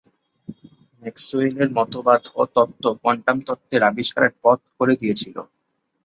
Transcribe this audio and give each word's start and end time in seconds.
ম্যাক্সওয়েলের 1.03 1.69
মতবাদ 1.77 2.23
ও 2.35 2.41
তত্ত্ব 2.55 2.85
কোয়ান্টাম 3.01 3.37
তত্ত্বের 3.47 3.81
আবিষ্কারের 3.89 4.33
পথ 4.43 4.59
করে 4.77 4.93
দিয়েছিল। 5.01 5.35